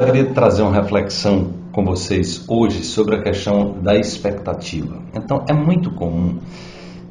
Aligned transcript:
Eu 0.00 0.06
queria 0.06 0.26
trazer 0.26 0.62
uma 0.62 0.80
reflexão 0.80 1.54
com 1.72 1.84
vocês 1.84 2.44
hoje 2.46 2.84
sobre 2.84 3.16
a 3.16 3.20
questão 3.20 3.80
da 3.82 3.96
expectativa. 3.96 5.02
Então, 5.12 5.44
é 5.48 5.52
muito 5.52 5.90
comum 5.90 6.38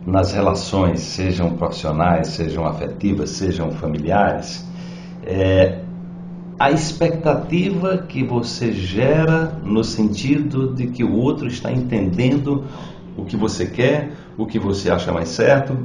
nas 0.05 0.31
relações, 0.31 1.01
sejam 1.01 1.49
profissionais, 1.57 2.27
sejam 2.29 2.65
afetivas, 2.65 3.31
sejam 3.31 3.71
familiares, 3.71 4.65
é, 5.25 5.81
a 6.57 6.71
expectativa 6.71 7.97
que 7.97 8.23
você 8.23 8.71
gera 8.71 9.59
no 9.65 9.83
sentido 9.83 10.73
de 10.73 10.87
que 10.87 11.03
o 11.03 11.13
outro 11.13 11.45
está 11.45 11.69
entendendo 11.69 12.63
o 13.17 13.25
que 13.25 13.35
você 13.35 13.65
quer, 13.65 14.13
o 14.37 14.45
que 14.45 14.57
você 14.57 14.89
acha 14.89 15.11
mais 15.11 15.27
certo, 15.27 15.77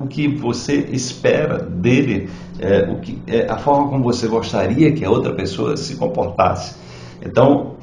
o 0.00 0.06
que 0.06 0.26
você 0.26 0.76
espera 0.92 1.58
dele, 1.58 2.30
é, 2.58 2.90
o 2.90 3.00
que, 3.00 3.22
é, 3.26 3.46
a 3.50 3.58
forma 3.58 3.90
como 3.90 4.02
você 4.02 4.26
gostaria 4.26 4.92
que 4.92 5.04
a 5.04 5.10
outra 5.10 5.34
pessoa 5.34 5.76
se 5.76 5.96
comportasse. 5.96 6.74
Então, 7.22 7.74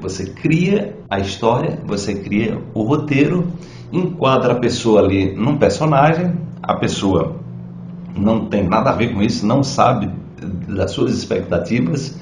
você 0.00 0.26
cria 0.26 0.96
a 1.08 1.20
história, 1.20 1.78
você 1.86 2.14
cria 2.16 2.60
o 2.74 2.82
roteiro, 2.82 3.46
enquadra 3.92 4.54
a 4.54 4.58
pessoa 4.58 5.00
ali 5.00 5.32
num 5.36 5.58
personagem, 5.58 6.34
a 6.60 6.74
pessoa 6.74 7.36
não 8.16 8.46
tem 8.46 8.66
nada 8.66 8.90
a 8.90 8.94
ver 8.94 9.14
com 9.14 9.22
isso, 9.22 9.46
não 9.46 9.62
sabe 9.62 10.10
das 10.66 10.90
suas 10.90 11.16
expectativas, 11.16 12.18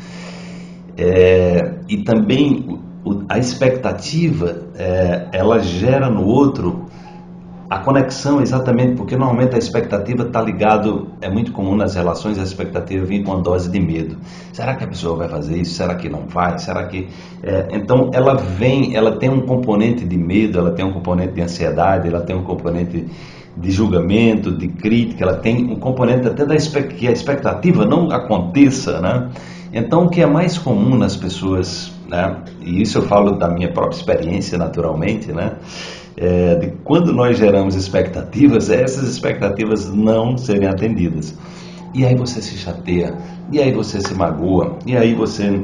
é, 0.98 1.78
e 1.88 2.02
também 2.02 2.78
a 3.30 3.38
expectativa 3.38 4.64
é, 4.74 5.28
ela 5.32 5.60
gera 5.60 6.10
no 6.10 6.26
outro 6.26 6.86
a 7.70 7.78
conexão, 7.80 8.40
exatamente, 8.40 8.96
porque 8.96 9.14
normalmente 9.14 9.54
a 9.54 9.58
expectativa 9.58 10.22
está 10.22 10.40
ligado, 10.40 11.08
é 11.20 11.28
muito 11.28 11.52
comum 11.52 11.76
nas 11.76 11.94
relações 11.94 12.38
a 12.38 12.42
expectativa 12.42 13.04
vir 13.04 13.22
com 13.22 13.32
uma 13.32 13.42
dose 13.42 13.70
de 13.70 13.78
medo. 13.78 14.16
Será 14.54 14.74
que 14.74 14.84
a 14.84 14.86
pessoa 14.86 15.16
vai 15.16 15.28
fazer 15.28 15.58
isso? 15.58 15.74
Será 15.74 15.94
que 15.94 16.08
não 16.08 16.26
vai? 16.26 16.58
Será 16.58 16.86
que... 16.86 17.08
É, 17.42 17.68
então 17.72 18.10
ela 18.14 18.34
vem, 18.34 18.96
ela 18.96 19.18
tem 19.18 19.28
um 19.28 19.42
componente 19.42 20.06
de 20.06 20.16
medo, 20.16 20.58
ela 20.58 20.70
tem 20.70 20.82
um 20.82 20.92
componente 20.92 21.34
de 21.34 21.42
ansiedade, 21.42 22.08
ela 22.08 22.22
tem 22.22 22.34
um 22.34 22.42
componente 22.42 23.06
de 23.54 23.70
julgamento, 23.70 24.50
de 24.50 24.68
crítica, 24.68 25.24
ela 25.24 25.36
tem 25.36 25.70
um 25.70 25.76
componente 25.76 26.26
até 26.26 26.46
da 26.46 26.56
que 26.56 27.06
a 27.06 27.12
expectativa 27.12 27.84
não 27.84 28.10
aconteça, 28.10 29.00
né? 29.00 29.28
Então 29.72 30.06
o 30.06 30.08
que 30.08 30.22
é 30.22 30.26
mais 30.26 30.56
comum 30.56 30.96
nas 30.96 31.16
pessoas, 31.16 31.92
né? 32.08 32.36
E 32.62 32.80
isso 32.80 32.98
eu 32.98 33.02
falo 33.02 33.32
da 33.32 33.48
minha 33.48 33.70
própria 33.70 33.96
experiência, 33.96 34.56
naturalmente, 34.56 35.32
né? 35.32 35.52
É, 36.20 36.56
de 36.56 36.72
quando 36.84 37.12
nós 37.12 37.38
geramos 37.38 37.76
expectativas, 37.76 38.68
essas 38.70 39.08
expectativas 39.08 39.88
não 39.94 40.36
serem 40.36 40.68
atendidas. 40.68 41.34
E 41.94 42.04
aí 42.04 42.14
você 42.16 42.42
se 42.42 42.56
chateia, 42.58 43.16
e 43.50 43.60
aí 43.60 43.72
você 43.72 44.00
se 44.00 44.12
magoa, 44.14 44.76
e 44.84 44.96
aí 44.96 45.14
você, 45.14 45.62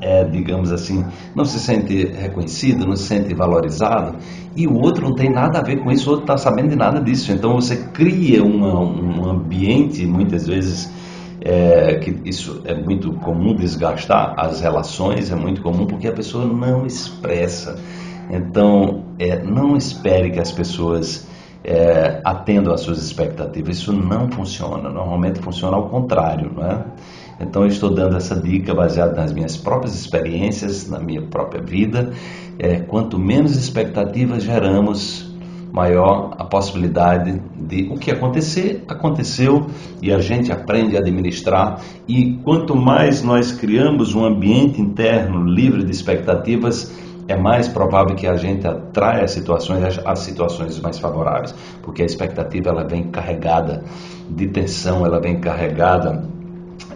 é, 0.00 0.24
digamos 0.24 0.72
assim, 0.72 1.04
não 1.34 1.44
se 1.44 1.58
sente 1.58 2.06
reconhecido, 2.06 2.86
não 2.86 2.96
se 2.96 3.04
sente 3.04 3.34
valorizado, 3.34 4.16
e 4.56 4.66
o 4.66 4.74
outro 4.74 5.08
não 5.08 5.14
tem 5.14 5.28
nada 5.28 5.58
a 5.58 5.62
ver 5.62 5.78
com 5.80 5.90
isso, 5.90 6.08
o 6.08 6.12
outro 6.12 6.24
está 6.24 6.36
sabendo 6.38 6.70
de 6.70 6.76
nada 6.76 7.00
disso. 7.00 7.32
Então 7.32 7.54
você 7.54 7.76
cria 7.92 8.42
uma, 8.44 8.78
um 8.78 9.28
ambiente, 9.28 10.06
muitas 10.06 10.46
vezes, 10.46 10.88
é, 11.40 11.96
que 11.96 12.16
isso 12.24 12.62
é 12.64 12.74
muito 12.74 13.12
comum 13.14 13.54
desgastar 13.56 14.34
as 14.38 14.60
relações, 14.60 15.32
é 15.32 15.34
muito 15.34 15.60
comum 15.60 15.84
porque 15.84 16.06
a 16.06 16.12
pessoa 16.12 16.46
não 16.46 16.86
expressa 16.86 17.76
então, 18.36 19.04
é, 19.18 19.42
não 19.42 19.76
espere 19.76 20.30
que 20.30 20.40
as 20.40 20.50
pessoas 20.50 21.26
é, 21.62 22.20
atendam 22.24 22.72
às 22.72 22.80
suas 22.80 23.02
expectativas. 23.02 23.78
Isso 23.78 23.92
não 23.92 24.28
funciona. 24.30 24.88
Normalmente 24.88 25.40
funciona 25.40 25.76
ao 25.76 25.88
contrário, 25.88 26.52
não 26.54 26.64
é? 26.64 26.84
Então, 27.40 27.62
eu 27.62 27.68
estou 27.68 27.90
dando 27.90 28.16
essa 28.16 28.36
dica 28.36 28.74
baseada 28.74 29.14
nas 29.14 29.32
minhas 29.32 29.56
próprias 29.56 29.94
experiências, 29.94 30.88
na 30.88 30.98
minha 30.98 31.22
própria 31.22 31.62
vida. 31.62 32.12
É, 32.58 32.76
quanto 32.80 33.18
menos 33.18 33.56
expectativas 33.56 34.44
geramos, 34.44 35.34
maior 35.74 36.36
a 36.38 36.44
possibilidade 36.44 37.42
de 37.56 37.88
o 37.90 37.98
que 37.98 38.12
acontecer, 38.12 38.84
aconteceu 38.86 39.66
e 40.00 40.12
a 40.12 40.20
gente 40.20 40.52
aprende 40.52 40.96
a 40.96 41.00
administrar. 41.00 41.80
E 42.06 42.34
quanto 42.44 42.76
mais 42.76 43.24
nós 43.24 43.50
criamos 43.50 44.14
um 44.14 44.24
ambiente 44.24 44.80
interno 44.80 45.44
livre 45.44 45.82
de 45.82 45.90
expectativas, 45.90 46.94
é 47.26 47.36
mais 47.36 47.68
provável 47.68 48.14
que 48.14 48.26
a 48.26 48.36
gente 48.36 48.66
atraia 48.66 49.26
situações, 49.26 49.98
as 50.04 50.18
situações 50.20 50.78
mais 50.80 50.98
favoráveis, 50.98 51.54
porque 51.82 52.02
a 52.02 52.06
expectativa 52.06 52.70
ela 52.70 52.84
vem 52.84 53.04
carregada 53.04 53.82
de 54.28 54.46
tensão, 54.48 55.06
ela 55.06 55.20
vem 55.20 55.40
carregada 55.40 56.24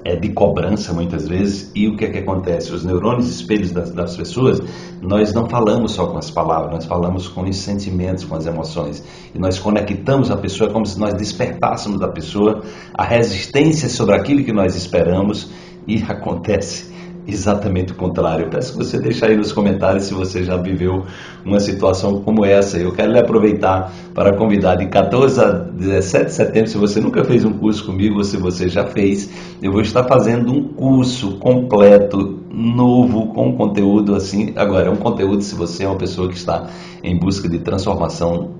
é, 0.05 0.17
de 0.17 0.31
cobrança 0.31 0.93
muitas 0.93 1.27
vezes. 1.27 1.71
E 1.75 1.89
o 1.89 1.97
que 1.97 2.05
é 2.05 2.11
que 2.11 2.19
acontece? 2.19 2.73
Os 2.73 2.85
neurônios 2.85 3.29
espelhos 3.29 3.71
das, 3.71 3.91
das 3.91 4.17
pessoas, 4.17 4.61
nós 5.01 5.33
não 5.33 5.49
falamos 5.49 5.93
só 5.93 6.07
com 6.07 6.19
as 6.19 6.31
palavras, 6.31 6.73
nós 6.73 6.85
falamos 6.85 7.29
com 7.29 7.43
os 7.43 7.57
sentimentos, 7.57 8.25
com 8.25 8.37
as 8.37 8.47
emoções. 8.47 9.03
E 9.35 9.39
nós 9.39 9.59
conectamos 9.59 10.31
a 10.31 10.37
pessoa 10.37 10.71
como 10.71 10.85
se 10.85 10.99
nós 10.99 11.15
despertássemos 11.15 11.99
da 11.99 12.09
pessoa 12.09 12.63
a 12.95 13.05
resistência 13.05 13.89
sobre 13.89 14.15
aquilo 14.15 14.45
que 14.45 14.53
nós 14.53 14.77
esperamos 14.77 15.51
e 15.87 16.03
acontece 16.09 16.98
exatamente 17.29 17.93
o 17.93 17.95
contrário. 17.95 18.47
Eu 18.47 18.49
peço 18.49 18.73
que 18.73 18.79
você 18.79 18.99
deixe 18.99 19.23
aí 19.23 19.37
nos 19.37 19.53
comentários 19.53 20.05
se 20.05 20.15
você 20.15 20.43
já 20.43 20.57
viveu 20.57 21.05
uma 21.45 21.61
situação 21.61 22.23
como 22.23 22.45
essa. 22.45 22.79
Eu 22.79 22.91
quero 22.93 23.13
lhe 23.13 23.19
aproveitar 23.19 23.93
para 24.15 24.35
convidar 24.35 24.77
de 24.77 24.87
14 24.87 25.39
a 25.39 25.53
17 25.53 26.25
de 26.25 26.33
setembro, 26.33 26.71
se 26.71 26.79
você 26.79 27.01
nunca 27.01 27.23
fez 27.25 27.45
um 27.45 27.53
curso 27.53 27.85
comigo 27.85 28.17
ou 28.17 28.25
se 28.25 28.39
você 28.39 28.69
já 28.69 28.87
fez, 28.87 29.31
eu 29.63 29.71
vou 29.71 29.83
estar 29.83 30.05
fazendo 30.05 30.51
um 30.51 30.65
curso 30.69 31.37
completo, 31.37 32.41
novo, 32.51 33.27
com 33.35 33.55
conteúdo 33.55 34.15
assim. 34.15 34.55
Agora, 34.57 34.89
é 34.89 34.91
um 34.91 34.97
conteúdo 34.97 35.43
se 35.43 35.55
você 35.55 35.85
é 35.85 35.87
uma 35.87 35.99
pessoa 35.99 36.29
que 36.29 36.37
está 36.37 36.67
em 37.05 37.19
busca 37.19 37.47
de 37.47 37.59
transformação 37.59 38.53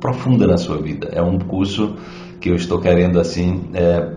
profunda 0.00 0.48
na 0.48 0.58
sua 0.58 0.78
vida. 0.78 1.10
É 1.12 1.22
um 1.22 1.38
curso 1.38 1.94
que 2.40 2.50
eu 2.50 2.56
estou 2.56 2.80
querendo 2.80 3.20
assim 3.20 3.62
é, 3.72 4.08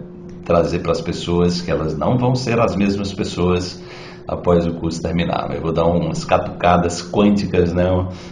trazer 0.50 0.80
para 0.80 0.94
as 0.94 1.00
pessoas 1.00 1.62
que 1.62 1.70
elas 1.70 1.96
não 1.96 2.18
vão 2.18 2.34
ser 2.34 2.60
as 2.60 2.76
mesmas 2.76 3.14
pessoas 3.14 3.80
após 4.28 4.66
o 4.66 4.74
curso 4.74 5.00
terminar. 5.00 5.52
Eu 5.54 5.62
vou 5.62 5.72
dar 5.72 5.86
umas 5.86 6.26
catucadas 6.26 7.04
quânticas, 7.04 7.72
né? 7.72 7.86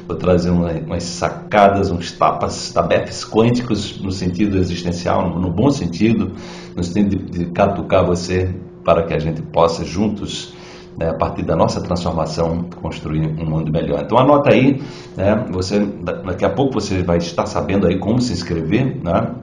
vou 0.08 0.18
trazer 0.18 0.50
umas 0.50 1.04
sacadas, 1.04 1.92
uns 1.92 2.12
tapas, 2.12 2.74
tabefes 2.74 3.24
quânticos 3.24 4.02
no 4.02 4.12
sentido 4.12 4.58
existencial, 4.58 5.30
no 5.30 5.52
bom 5.52 5.70
sentido, 5.70 6.32
no 6.76 6.84
sentido 6.84 7.18
de, 7.18 7.46
de 7.46 7.46
catucar 7.52 8.04
você 8.04 8.52
para 8.84 9.04
que 9.04 9.14
a 9.14 9.20
gente 9.20 9.44
possa 9.44 9.86
juntos 9.86 10.56
né, 10.98 11.10
a 11.10 11.14
partir 11.14 11.44
da 11.44 11.56
nossa 11.56 11.80
transformação, 11.82 12.64
construir 12.82 13.28
um 13.28 13.46
mundo 13.46 13.72
melhor. 13.72 14.02
Então 14.04 14.18
anota 14.18 14.52
aí, 14.52 14.82
né, 15.16 15.46
você, 15.52 15.86
daqui 16.26 16.46
a 16.46 16.50
pouco 16.50 16.74
você 16.74 17.04
vai 17.04 17.18
estar 17.18 17.46
sabendo 17.46 17.86
aí 17.86 18.00
como 18.00 18.20
se 18.20 18.34
inscrever, 18.34 18.98
né, 19.04 19.36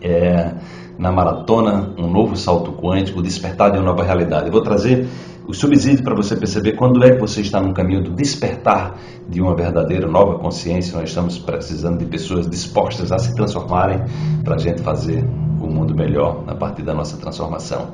é, 0.00 0.54
na 0.98 1.10
maratona, 1.10 1.90
um 1.98 2.08
novo 2.08 2.36
salto 2.36 2.72
quântico, 2.72 3.22
despertar 3.22 3.70
de 3.70 3.78
uma 3.78 3.86
nova 3.86 4.02
realidade. 4.02 4.46
Eu 4.46 4.52
vou 4.52 4.62
trazer 4.62 5.06
o 5.46 5.52
subsídio 5.52 6.02
para 6.02 6.14
você 6.14 6.36
perceber 6.36 6.72
quando 6.72 7.04
é 7.04 7.10
que 7.12 7.20
você 7.20 7.40
está 7.40 7.60
no 7.60 7.74
caminho 7.74 8.02
do 8.02 8.10
despertar 8.10 8.96
de 9.28 9.40
uma 9.40 9.54
verdadeira 9.54 10.06
nova 10.06 10.38
consciência. 10.38 10.98
Nós 10.98 11.10
estamos 11.10 11.38
precisando 11.38 11.98
de 11.98 12.06
pessoas 12.06 12.48
dispostas 12.48 13.12
a 13.12 13.18
se 13.18 13.34
transformarem 13.34 14.00
para 14.42 14.54
a 14.54 14.58
gente 14.58 14.80
fazer 14.82 15.22
o 15.60 15.66
um 15.66 15.70
mundo 15.70 15.94
melhor 15.94 16.44
a 16.46 16.54
partir 16.54 16.82
da 16.82 16.94
nossa 16.94 17.16
transformação. 17.16 17.92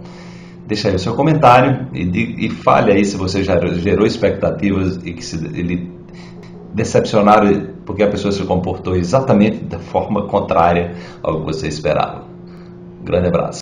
Deixa 0.67 0.89
aí 0.89 0.95
o 0.95 0.99
seu 0.99 1.15
comentário 1.15 1.89
e, 1.93 2.47
e 2.47 2.51
fale 2.51 2.93
aí 2.93 3.05
se 3.05 3.17
você 3.17 3.43
já 3.43 3.59
gerou 3.59 4.07
expectativas 4.07 5.01
e 5.05 5.13
que 5.13 5.25
se, 5.25 5.37
ele 5.47 5.91
decepcionaram 6.73 7.71
porque 7.85 8.05
a 8.05 8.09
pessoa 8.09 8.31
se 8.31 8.45
comportou 8.45 8.95
exatamente 8.95 9.65
da 9.65 9.81
forma 9.81 10.29
contrária 10.29 10.95
ao 11.23 11.41
que 11.41 11.47
você 11.47 11.67
esperava. 11.67 12.30
Grande 13.03 13.29
abraço. 13.29 13.60